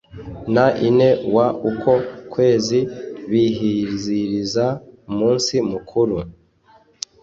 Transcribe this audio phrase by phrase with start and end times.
[0.53, 0.55] n
[0.87, 1.37] ine w
[1.69, 1.91] uko
[2.33, 2.79] kwezi
[3.29, 4.65] bizihiriza
[5.09, 6.17] umunsi mukuru